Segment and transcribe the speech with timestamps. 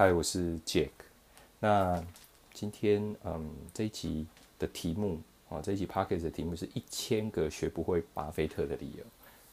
[0.00, 0.88] 嗨，我是 Jack。
[1.58, 2.02] 那
[2.54, 4.26] 今天嗯这一集
[4.58, 5.20] 的题目
[5.50, 9.04] 啊，这一集 p o c k e t 的题目是一千个学不会巴菲特的理由。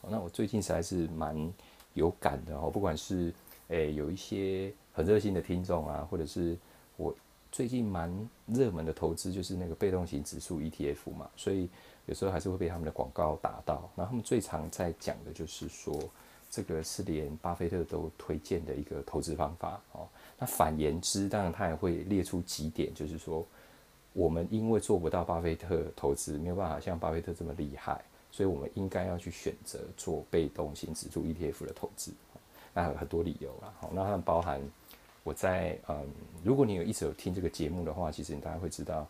[0.09, 1.53] 那我最近实在是蛮
[1.95, 3.33] 有感的哦，不管是
[3.67, 6.57] 诶有一些很热心的听众啊，或者是
[6.95, 7.13] 我
[7.51, 8.09] 最近蛮
[8.45, 11.67] 热门的投资就是那个被动型指数 ETF 嘛，所以
[12.05, 13.91] 有时候还是会被他们的广告打到。
[13.95, 16.01] 那他们最常在讲的就是说。
[16.49, 20.07] 这个是连巴菲特都推荐的一个投资方法哦。
[20.39, 23.45] 那反言之，当然他也会列出几点，就是说，
[24.13, 32.11] 我们因为做不到巴菲特投资，没有办法像巴菲特这么厉害，所以我们应该要去选择做被动型指数 ETF 的投资。
[32.73, 33.73] 那有很多理由啦。
[33.79, 34.61] 好，那它包含
[35.23, 36.07] 我在嗯，
[36.43, 39.07] 如果你有一直有听这个节目的话，其实你大概会知道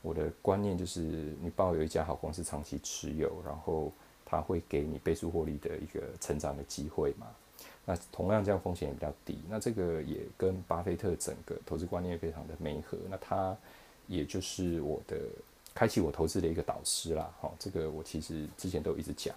[0.00, 1.00] 我的观念就是，
[1.42, 3.92] 你抱有一家好公司长期持有，然后。
[4.30, 7.26] 它会给你倍数获利的一个成长的机会嘛？
[7.86, 9.38] 那同样这样风险也比较低。
[9.48, 12.98] 那这个也跟巴菲特整个投资观念非常的美合。
[13.08, 13.56] 那他
[14.06, 15.16] 也就是我的
[15.74, 17.32] 开启我投资的一个导师啦。
[17.40, 19.34] 好，这个我其实之前都一直讲。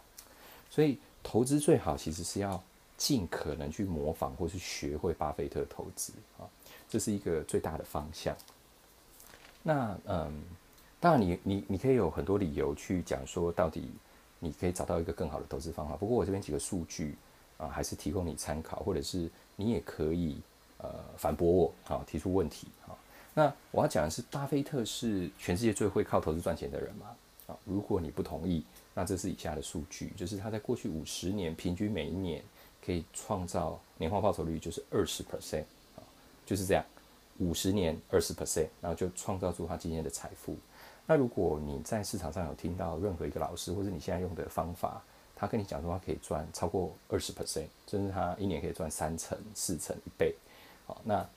[0.70, 2.62] 所以投资最好其实是要
[2.98, 6.44] 尽可能去模仿或是学会巴菲特投资啊，
[6.90, 8.36] 这是一个最大的方向。
[9.64, 10.44] 那嗯，
[11.00, 13.90] 当然你你你可以有很多理由去讲说到底。
[14.44, 15.96] 你可以找到一个更好的投资方法。
[15.96, 17.16] 不过我这边几个数据
[17.58, 20.42] 啊，还是提供你参考，或者是你也可以
[20.80, 22.98] 呃反驳我，好提出问题啊。
[23.36, 27.16] 那我要讲的是，巴菲特是全世界最会靠投资赚钱的人吗？
[27.48, 28.64] 啊，如果你不同意，
[28.96, 32.44] 那这是以下的数据，就是他在过去五十年平均每一年
[32.84, 35.64] 可以创造年化报酬率就是二十 percent
[35.96, 36.04] 啊，
[36.46, 36.84] 就是这样，
[37.38, 40.58] 五十年二十 percent，然后就创造出他今天的财富。
[41.12, 45.04] 那如果你在市场上有听到任何一个老师，或者你现在用的方法，
[45.36, 50.34] 他跟你讲说他可以赚超过二十 percent，甚至他一年可以赚三成、四成、一倍，
[50.88, 51.28] 好，那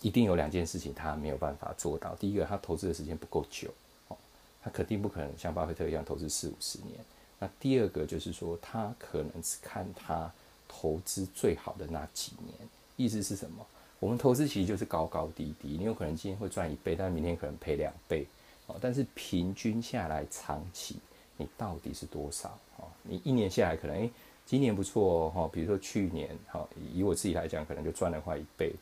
[0.00, 2.14] 一定有两件事情他没有办法做到。
[2.14, 3.68] 第一个，他投资的时间不够久，
[4.08, 4.16] 哦，
[4.62, 6.98] 他肯定不可能像巴菲特一样投资四五十年。
[7.38, 10.32] 那第二个就是说，他可能只看他
[10.66, 12.54] 投资最好的那几年。
[12.96, 13.66] 意思是什么？
[14.00, 18.26] 我们投资其实就是高高低低，你有可能今天会赚一倍，但明天可能赔两倍。
[18.66, 20.96] 哦，但是平均下来，长期
[21.36, 22.48] 你到底是多少？
[22.78, 24.10] 哦，你一年下来可能，诶，
[24.44, 28.72] 今年不错哦，比如说去年，好，以我自己来讲，可能就赚了快一倍。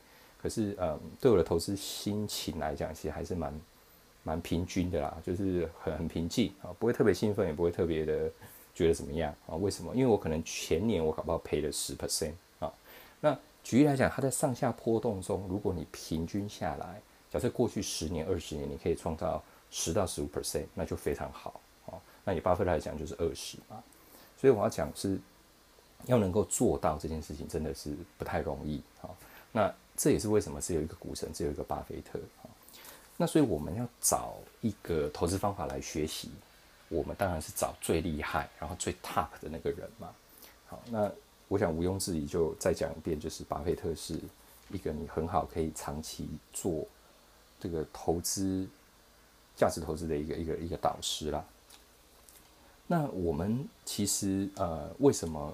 [0.41, 3.61] 可是，嗯，对我的投资心情来讲，其实还是蛮
[4.23, 8.31] 蛮平均的啦，就是很很平静啊，不会特别兴奋，也不会特别的
[8.75, 9.55] 觉得怎么样啊？
[9.57, 9.95] 为什么？
[9.95, 12.73] 因为我可能前年我搞不好赔了十 percent 啊。
[13.21, 17.01] 那举例来讲，它在上下波动中，如果你平均下来，
[17.31, 19.43] 假设过去十年、二十年，你可以创造。
[19.71, 22.01] 十到十五 percent，那就非常好哦。
[22.25, 23.83] 那以巴菲特来讲，就是二十嘛。
[24.37, 25.19] 所以我要讲是，
[26.07, 29.09] 要能够做到这件事情，真的是不太容易啊。
[29.53, 32.51] 那这也是为什么只有一个股神，只有一个巴菲特啊。
[33.17, 36.31] 那所以我们要找一个投资方法来学习，
[36.89, 40.13] 我们当然是找最厉害，然后最 top 的那个人嘛。
[40.67, 41.11] 好，那
[41.49, 44.21] 我想毋庸置疑，就再讲一遍，就是巴菲特是
[44.71, 46.87] 一个你很好可以长期做
[47.59, 48.69] 这个投资。
[49.57, 51.45] 价值投资的一个一个一个导师啦。
[52.87, 55.53] 那我们其实呃，为什么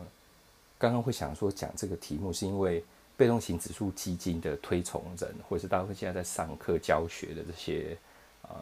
[0.78, 2.82] 刚刚会想说讲这个题目，是因为
[3.16, 7.96] 被动型指数基金的推崇人，或者是大家现在在上课教学的这些
[8.44, 8.58] 嗯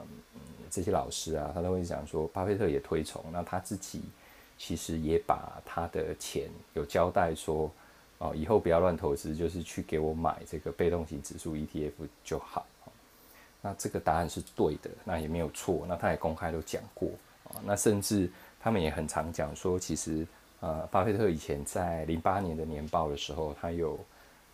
[0.71, 4.03] 这些老师啊，他都会讲说，巴菲特也推崇，那他自己
[4.59, 7.71] 其实也把他的钱有交代说，
[8.19, 12.67] 哦，以后不要乱投资，就是去给我买这个被动型指数 ETF 就好。
[13.61, 15.85] 那这个答案是对的，那也没有错。
[15.89, 17.11] 那他也公开都讲过
[17.45, 17.61] 啊。
[17.65, 18.31] 那甚至
[18.61, 20.25] 他们也很常讲说，其实
[20.61, 23.99] 呃，巴菲特以前在零八年的年报的时候，他有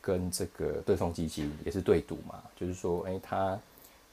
[0.00, 3.60] 跟这个对冲基金也是对赌嘛，就是说，诶，他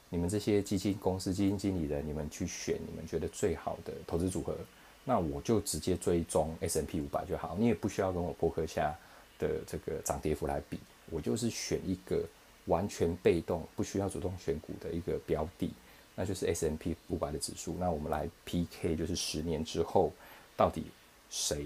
[0.10, 4.58] 你们这些基金公司基金经理人，你们去选你们觉得最好的投资组合，
[5.06, 8.94] 那我就直接追踪 S N P 五百就好，你也不需要跟我博客下
[9.40, 10.78] 的这个涨跌幅来比，
[11.10, 12.26] 我就是选一个。
[12.66, 15.72] 完全被动，不需要主动选股的一个标的，
[16.16, 17.76] 那就是 S M P 五百的指数。
[17.80, 20.12] 那我们来 P K，就是十年之后
[20.56, 20.86] 到底
[21.30, 21.66] 谁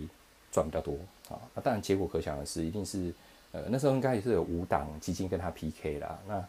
[0.52, 0.98] 赚比较多
[1.30, 1.36] 啊？
[1.54, 3.14] 那当然结果可想而知，一定是
[3.52, 6.18] 呃那时候应该也是有五档基金跟他 P K 啦。
[6.28, 6.46] 那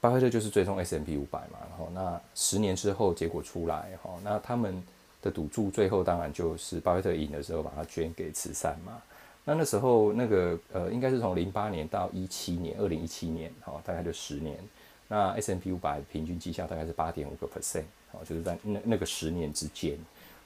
[0.00, 4.82] 巴菲特就是追踪 S M P 五百嘛，然后那十年之后结果出来哈，那他们
[5.22, 9.00] 的赌注最后当然就是巴菲特赢的时候把它捐给慈善嘛。
[9.48, 14.58] 那那时候那个呃，应该是从零八年到一七年，二零一七年，好，大概就十年。
[15.06, 19.96] 那 S M P 五百平均绩效大概是八点五个 percent，好，就是在那那个十年之间。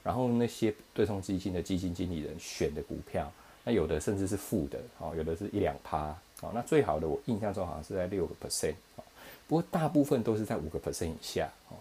[0.03, 3.31] 然后那些对冲基金的基金经理人选的股票，
[3.63, 9.03] 那有的甚至是负的，哦，有的是一两趴，哦，那最好的我印象中好像是在六个 percent 哦，
[9.47, 11.77] 不过大部分都是在五个 percent 以下哦。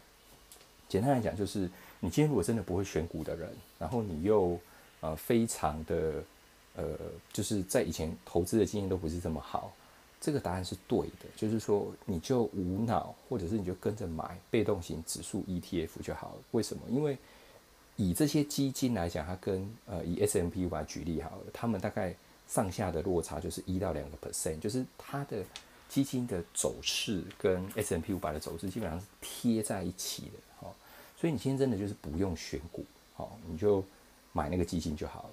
[0.88, 1.60] 简单来讲，就是
[2.00, 4.58] 你今天如果真的不会选股的人，然后你又
[5.00, 6.22] 呃非常的
[6.76, 6.84] 呃
[7.32, 9.72] 就是在以前投资的经验都不是这么好，
[10.20, 16.42] 这个答案是对的，就是说你就无脑，或者是你就跟着买被动型指数 ETF 就好了。
[16.50, 16.82] 为什么？
[16.88, 17.16] 因为
[17.96, 22.14] 以这些基金来讲，它跟呃以 S M P 五百举例好了，他们大概。
[22.48, 25.40] 上下的落差就是一到两个 percent，就是它的
[25.88, 30.74] 基金的走势跟 S M P 五百的走势基本上是贴在一起的，哦，
[31.16, 32.84] 所以你今天真的就是不用选股，
[33.18, 33.84] 哦，你就
[34.32, 35.30] 买那个基金就好了。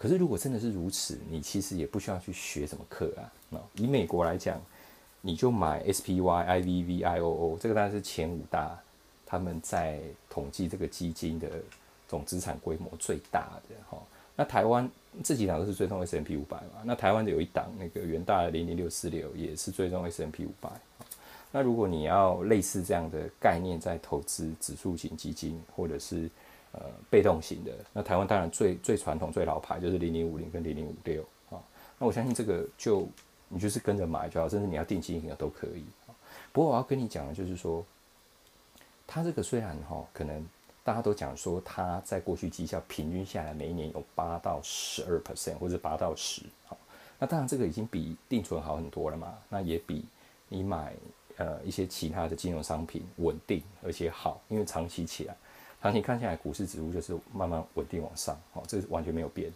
[0.00, 3.28] 可是如果真的是如此，你其实也不需要去学什么课啊。
[3.50, 4.58] 那以美国来讲，
[5.20, 8.78] 你就买 S P Y I V V I O O，这个当然是前五大，
[9.26, 10.00] 他们在
[10.30, 11.50] 统计这个基金的
[12.08, 13.98] 总资产规模最大的，哈。
[14.36, 14.90] 那台湾。
[15.24, 16.82] 这几档都是追踪 S M P 五百嘛？
[16.84, 20.70] 那台湾的有一档那个元大的零零六四六也是追踪 S M P 五百。
[21.50, 26.30] 那如果你要类似这样的概念在投资指数型基金或者是
[26.72, 26.80] 呃
[27.10, 31.60] 被动型的，那台湾当然最最传统最老牌就是零零五零跟零零五六啊。
[31.98, 33.08] 那我相信这个就
[33.48, 35.84] 你就是跟着买就好，甚至你要定期型的都可以。
[36.52, 37.84] 不过我要跟你讲的就是说，
[39.06, 40.46] 它这个虽然哈可能。
[40.82, 46.42] 大家都讲说，它在过去绩效平均下来每一年有八到十二 percent，或者八到十。
[46.66, 46.76] 好，
[47.18, 49.38] 那当然这个已经比定存好很多了嘛。
[49.50, 50.06] 那也比
[50.48, 50.94] 你买
[51.36, 55.36] 呃一些其他的金融商品稳定而且好，因为长期起来，
[55.82, 58.38] 长期看下来股市指数就是慢慢稳定往上。
[58.52, 59.52] 好，这是完全没有变。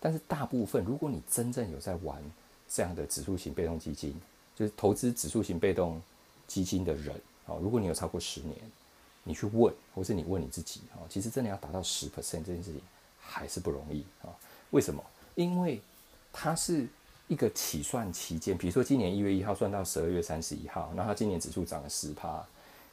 [0.00, 2.22] 但是大部分，如果你真正有在玩
[2.68, 4.14] 这样的指数型被动基金，
[4.54, 6.00] 就是投资指数型被动
[6.46, 7.14] 基金的人，
[7.44, 8.56] 好，如果你有超过十年。
[9.28, 12.80] 你去问，或是你问你自己啊，其实真的要达到十 percent 这件事情
[13.18, 14.30] 还是不容易啊。
[14.70, 15.02] 为什么？
[15.34, 15.82] 因为
[16.32, 16.86] 它是
[17.26, 22.40] 一个起算期间，比如说今年一月一号算到十二月三十一号，那它今年指数涨了十趴，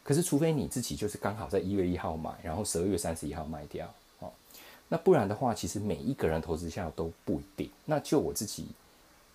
[0.04, 3.88] 可是除非你自己就是刚好在一月一号买，然后十二月三十一号卖掉
[4.20, 4.28] 啊，
[4.90, 7.70] 那不然的话，其实每一个人投资下都不一定。
[7.86, 8.68] 那就我自己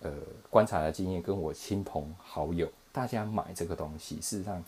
[0.01, 0.11] 呃
[0.49, 4.63] 观察的经验，跟我亲朋好友大家买这个东西，事实上。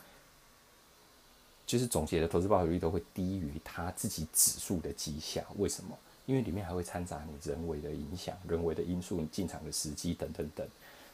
[1.64, 5.98] 就是总结的投资报酬率都会低于他自己指数的绩效，为什么？
[6.26, 10.68] 因为里面还会掺杂你人为的影响、人为的因素、你进场的时机等等等。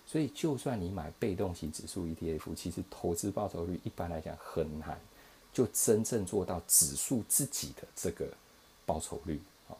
[0.07, 4.97] 所以，就算你买被动型指数 ETF，其实投资报酬率一般来讲很难
[5.51, 8.25] 就真正做到指数自己的这个
[8.85, 9.75] 报酬率啊。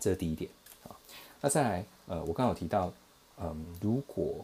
[0.00, 0.50] 这是第一点
[0.84, 0.96] 啊。
[1.40, 2.90] 那再来，呃，我刚好提到，
[3.38, 4.42] 嗯，如果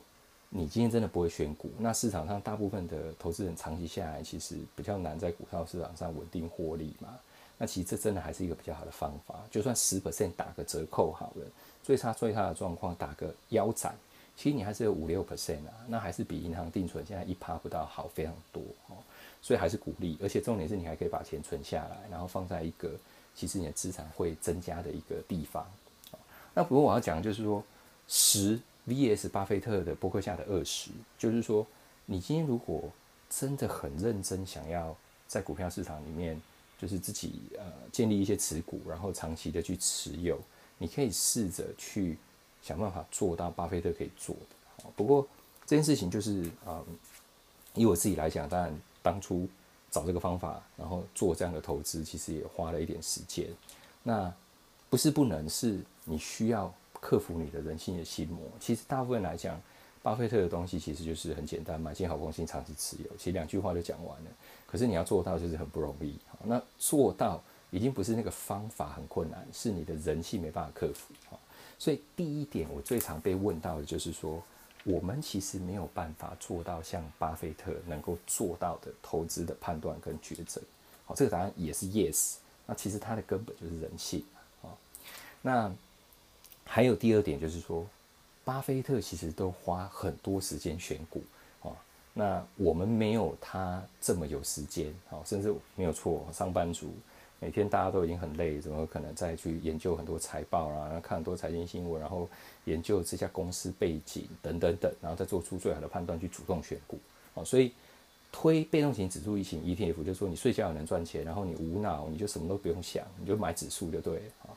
[0.51, 7.09] 你今天真的不会选股，那市场上大部分的投资人长期下来，其实比较难在股票市场上稳定获利嘛。
[7.57, 9.37] 那其实这真的还是一个比较好的方法。
[9.51, 11.47] 就算十 percent 打个折扣好了，
[11.83, 13.95] 最差最差的状况打个腰斩，
[14.37, 18.97] 其实你还是有五六 percent 啊，那还是比银行定存现在一趴不到好非常多哦。
[19.41, 22.91] 所以还是鼓励，而且重点是你还可以把钱存下来，然后放在一个
[23.35, 25.67] 其实你的资产会增加的一个地方。
[26.55, 27.63] 那不过我要讲就是说
[28.09, 28.61] 十。
[28.85, 29.29] V.S.
[29.29, 31.65] 巴菲特的博客下的二十，就是说，
[32.05, 32.91] 你今天如果
[33.31, 34.93] 真的很认真想要
[35.29, 36.43] 在股票市场里面，
[36.81, 40.37] 就是自己呃建立一些持股，然后长期的去持有，
[40.79, 42.19] 你可以试着去
[42.63, 44.87] 想办法做到巴菲特可以做的。
[44.97, 45.27] 不过
[45.67, 46.83] 这件事情就是啊，
[47.75, 49.49] 以我自己来讲，当然当初
[49.91, 53.49] 找这个方法，然后做这样的投资，其实也花了一点时间。
[54.03, 54.33] 那
[54.89, 56.73] 不是不能，是你需要。
[57.05, 59.61] 克服你的人性的心魔，其实大部分来讲，
[60.05, 64.31] 巴菲特的东西其实就是很简单，买进好公司，长期持有，其实两句话就讲完了。
[64.69, 66.15] 可是你要做到，就是很不容易。
[66.45, 67.43] 那做到
[67.73, 71.13] 已经不是那个方法很困难，是你的人性没办法克服。
[71.83, 74.41] 所以第一点，我最常被问到的就是说，
[74.85, 80.63] 我们其实没有办法做到像巴菲特能够做到的投资的判断跟抉择。
[81.05, 82.35] 好，这个答案也是 yes。
[82.67, 84.25] 那其实它的根本就是人性
[84.63, 84.71] 啊。
[85.41, 85.73] 那
[86.65, 87.85] 还有第二点就是说，
[88.45, 91.21] 巴菲特其实都花很多时间选股
[91.65, 91.75] 啊，
[92.15, 96.95] 那我们没有他这么有时间啊，甚至没有错，上班族
[97.43, 102.29] 每天大家都已经很累，怎么可能再去研究很多财报啊，然后看很多财经新闻，然后
[102.67, 107.01] 研究这家公司背景等等等，然后再做出最好的判断去主动选股
[107.35, 107.43] 啊？
[107.43, 107.73] 所以
[108.31, 114.55] 推被动型指数型 ETF，就是说你睡觉也能赚钱，然后你无脑，你就什么都不用想，你就买指数就对了啊。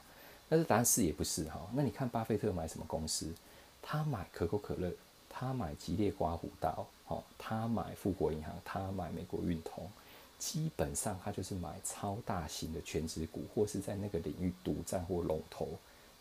[0.48, 3.34] 但是答案是也不是哈，那你看巴菲特买什么公司？
[3.82, 4.92] 他买可口可乐，
[5.28, 9.90] 他买吉列刮胡刀，哦，他买富国银行，他买美国运通，
[10.38, 15.70] 基本上他就是买超大型的全职股，或是在那个领域独占或龙头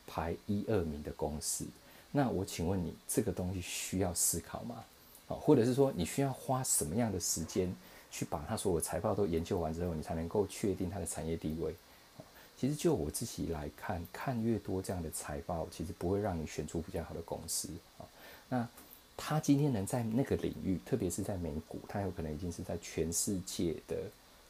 [0.07, 1.67] 排一二名的公司。
[2.11, 4.85] 那我请问你，这个东西需要思考吗？
[5.29, 7.75] 啊，或者是说你需要花什么样的时间
[8.11, 11.75] 去把它所有财报都研究完之后，你才能够确定它的产业地位？
[12.57, 17.69] 其实就我自己来看，看越多这样的财报，其实不会让你选出比较好的公司
[17.99, 18.07] 啊。
[18.49, 18.69] 那
[19.17, 23.97] 他今天能在那个领域，特别是在美股，他有可能已经是在全世界的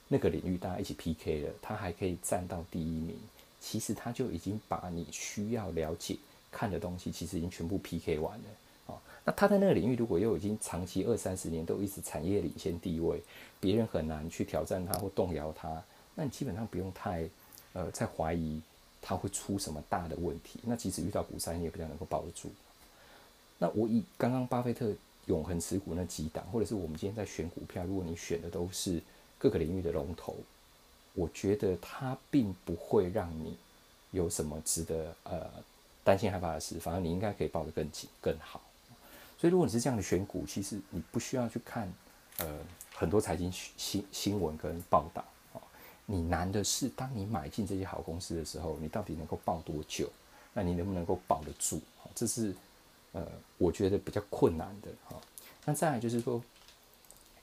[0.09, 3.17] 那个领域大家一起 PK 了，他还可以站到第一名。
[3.61, 6.17] 其实他就已经把你需要了解。
[6.51, 13.21] 看的东西其实已经全部 PK 完了啊，那他在那个领域如果又已经长期二三十年都一直产业领先地位，
[13.59, 15.83] 别人很难去挑战他或动摇他，
[16.15, 17.29] 那你基本上不用太
[17.73, 18.61] 呃在怀疑
[19.03, 20.61] 他会出什么大的问题。
[20.63, 22.49] 那即使遇到股灾，你也比较能够保得住。
[23.59, 24.93] 那我以刚刚巴菲特
[25.27, 29.01] 永恒持股那几档，或者是我们今天在选股票，如果你选的都是
[29.39, 30.37] 各个领域的龙头，
[31.15, 33.57] 我觉得它并不会让你
[34.11, 35.51] 有什么值得呃。
[36.07, 38.61] 担心害怕的事，反而你应该可以抱得更紧更好。
[39.39, 41.91] 所以，如果你是这样的选股，其实你不需要去看
[42.37, 42.59] 呃
[42.93, 45.57] 很多财经新新闻跟报道啊。
[46.05, 50.07] 你难的是，当你买进这些好公司的时候，你到底能够抱多久？
[50.53, 51.81] 那你能不能够保得住？
[52.15, 52.55] 这是
[53.15, 55.17] 呃我觉得比较困难的哈。
[55.65, 56.43] 那再来就是说，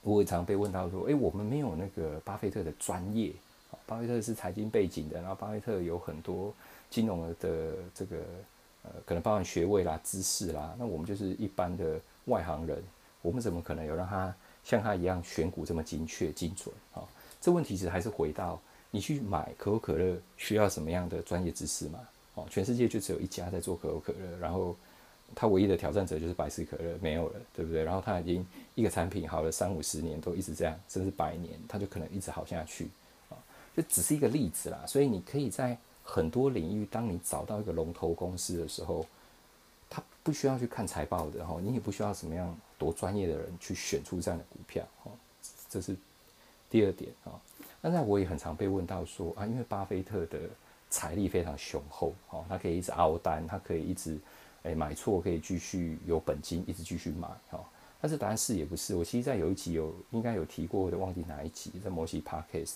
[0.04, 3.34] 我也常被问到说，诶，我们没有那个巴菲特的专业
[3.88, 6.54] 巴菲特是财经背景的，然后巴菲特有很多
[6.92, 8.18] 金融的这个。
[8.84, 12.84] 呃，可能包含学位啦、知识啦，那我们就是一般的外行人，
[13.22, 17.06] 我们怎么可能有让他像他一样选股这么精确、精准啊？
[17.40, 18.60] 这问题其实还是回到
[18.90, 22.00] 你去买可口可乐需要什么样的专业知识嘛？
[22.34, 24.76] 哦，全世界就只有一家在做可口可乐，然后
[25.36, 27.84] 他唯一的挑战者就是百事可乐没有了，对不对？
[27.84, 28.46] 然后他已经
[28.76, 32.90] 一个产品好了三五十年都一直这样，甚至百年，他就可能一直好下去
[33.30, 33.38] 啊，
[33.76, 35.78] 这只是一个例子啦，所以你可以在。
[36.04, 39.06] 很多领域，当你找到一个龙头公司的时候，
[39.88, 45.12] 他不需要去看财报的哈，你也不需要什么样多专业的人去选出这样的股票哈，
[45.70, 45.96] 这是
[46.72, 47.32] 第二点啊。
[47.80, 50.40] 那在我也很常被问到说啊，因为巴菲特的
[50.90, 54.18] 财力非常雄厚哦，他可以一直熬单，他可以一直
[54.64, 57.60] 诶买错可以继续有本金一直继续买哈。
[58.00, 62.76] 但是答案是也不是，我其实在有一集有应该有提过，我忘记哪一集，在摩西 Podcast。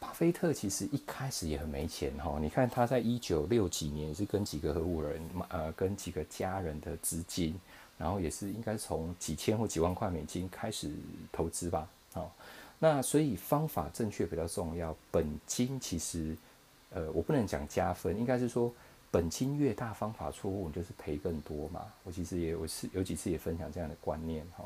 [0.00, 7.54] 巴菲特其实一开始也很没钱哈，你看他在一九六几年是跟几个合伙人，呃，跟几个家人的资金，
[7.96, 10.90] 然后也是应该从几千或几万块美金开始
[11.30, 12.34] 投资吧，好，
[12.80, 16.36] 那所以方法正确比较重要，本金其实，
[16.90, 18.74] 呃，我不能讲加分，应该是说
[19.12, 21.86] 本金越大，方法错误，你就是赔更多嘛。
[22.02, 24.64] 我其实也有是有几次也分享这样的观念哈，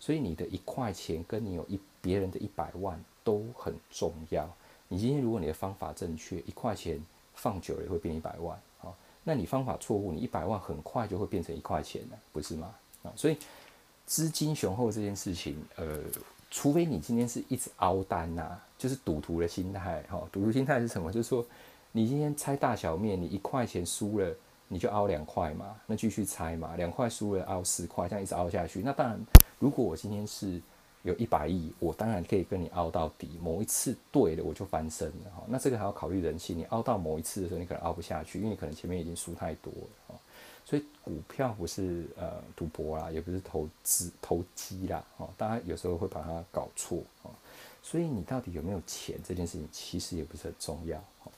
[0.00, 4.46] 所以你的一块钱跟你有一别人的一百万都很重要。
[4.88, 7.00] 你今天如果你的方法正确，一块钱
[7.34, 8.92] 放久了也会变一百万啊。
[9.22, 12.74] 那你方法错误，你一百万很快就会变成一块钱了，不是吗？
[13.04, 13.38] 啊，所以
[14.06, 16.00] 资金雄厚这件事情，呃，
[16.50, 20.20] 除非你今天是一直凹单呐，就是赌徒的心态哈。
[20.32, 21.12] 赌徒心态是什么？
[21.12, 21.46] 就是说
[21.96, 24.34] 你今天猜大小面，你一块钱输了，
[24.66, 28.82] 你就凹两块嘛，那继续猜嘛，两块输了凹四块，这样一直凹下去。
[28.82, 29.20] 那当然，
[29.60, 30.60] 如果我今天是
[31.04, 33.38] 有一百亿，我当然可以跟你凹到底。
[33.40, 35.44] 某一次对了，我就翻身了哈。
[35.46, 36.58] 那这个还要考虑人性。
[36.58, 40.14] 你凹到某一次的时候，你可能凹不下去，因为你可能前面已经输太多了哈。
[40.64, 45.30] 所以股票不是呃赌博啦，也不是投资投机啦哦。
[45.38, 47.30] 大家有时候会把它搞错啊。
[47.84, 51.30] 所以你到底有没有钱这件事情，其实也不是很重要哈。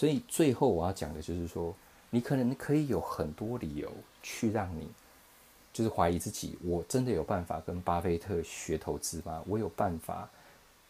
[0.00, 1.74] 所以最后我要讲的就是说，
[2.08, 3.92] 你可能可以有很多理由
[4.22, 4.88] 去让你。
[5.74, 9.42] 就是怀疑自己，我真的有办法跟巴菲特学投资吗？
[9.46, 10.28] 我有办法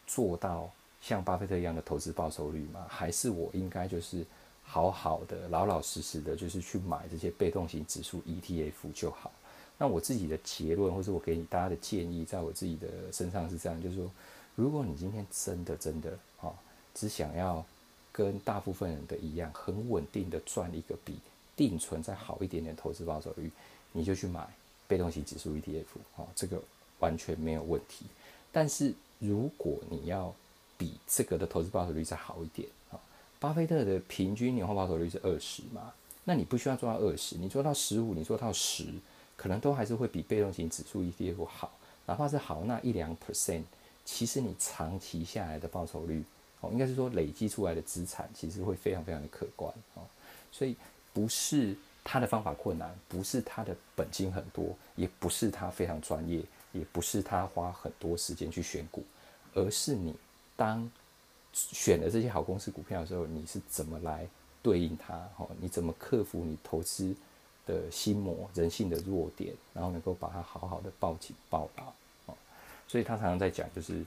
[0.06, 0.70] 做到
[1.02, 2.86] 像巴菲特一样的投资报酬率吗？
[2.88, 4.24] 还是我应该就是
[4.62, 9.32] 好好的、老老实实的，就是去买这些被动型指数 ETF 就好？
[9.76, 14.08] 那我自己的结论，或者我给你大家的建议，在我自己的身上是这样，就是说，
[14.54, 16.54] 如果你今天真的真的啊，
[16.94, 17.64] 只想要
[18.12, 21.16] 跟大部分人的一样，很稳定的赚一个比
[21.56, 23.50] 定存再好一点点投资报酬率，
[23.92, 24.48] 你就去买。
[24.88, 25.84] 被动型指数 ETF，
[26.16, 26.60] 哦，这个
[26.98, 28.06] 完全没有问题。
[28.50, 30.34] 但是如果你要
[30.76, 32.98] 比这个的投资报酬率再好一点，啊，
[33.38, 35.92] 巴菲特的平均年化报酬率是二十嘛？
[36.24, 38.92] 那你不需要做到二十，你做到十五，你做到十，
[39.36, 41.70] 可能都还是会比被动型指数 ETF 好。
[42.06, 43.62] 哪怕是好那一两 percent，
[44.04, 46.24] 其实你长期下来的报酬率，
[46.60, 50.02] 哦，应该是说累积出来的资产，其实会非常非常的可观，哦，
[50.50, 50.76] 所以
[51.12, 51.76] 不是。
[52.02, 59.04] 他的方法困难，不是他的本金很多，也不是他非常专业，也不是他花很多时间去选股，
[59.52, 60.14] 而是你
[60.56, 60.90] 当
[61.52, 64.26] 选了这些好公司股票的时候，你是怎么来
[64.62, 65.14] 对应它？
[65.36, 67.14] 哦，你怎么克服你投资
[67.66, 71.92] 的心魔、人性的弱点，然后能够把它好好的抱紧、抱牢？
[72.32, 72.34] 哦，
[72.88, 74.02] 所以他常常在讲，就是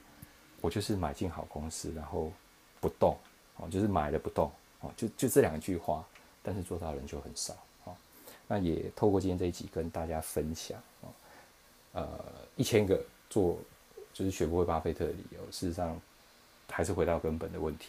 [0.62, 2.32] 我就是买进好公司，然后
[2.84, 3.18] 不动，
[3.56, 6.06] 哦，就是买了不动，哦，就就这两句话，
[6.42, 7.54] 但是做到的人就很少，
[7.86, 7.96] 哦，
[8.46, 11.08] 那也透过今天这一集跟大家分享，哦，
[11.94, 12.20] 呃，
[12.58, 13.58] 一千个做
[14.12, 15.98] 就是学不会巴菲特的理由，事实上
[16.70, 17.88] 还是回到根本的问题。